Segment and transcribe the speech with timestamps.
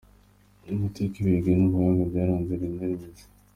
[0.71, 3.25] Amateka, ibigwi n’ubuhanga byaranze Lionel Messi.